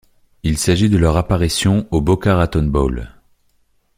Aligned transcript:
Il 0.41 0.57
s'agit 0.57 0.89
de 0.89 0.97
leur 0.97 1.15
apparition 1.15 1.85
au 1.91 2.01
Boca 2.01 2.33
Raton 2.35 2.63
Bowl. 2.63 3.07